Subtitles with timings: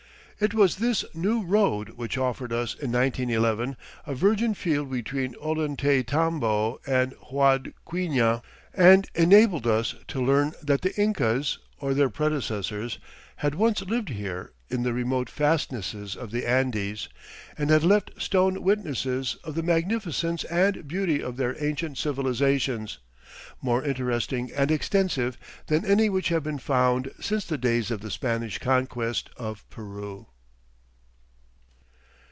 [0.43, 3.77] It was this new road which offered us in 1911
[4.07, 8.41] a virgin field between Ollantaytambo and Huadquiña
[8.73, 12.97] and enabled us to learn that the Incas, or their predecessors,
[13.35, 17.07] had once lived here in the remote fastnesses of the Andes,
[17.55, 22.87] and had left stone witnesses of the magnificence and beauty of their ancient civilization,
[23.61, 25.37] more interesting and extensive
[25.67, 30.25] than any which have been found since the days of the Spanish Conquest of Peru.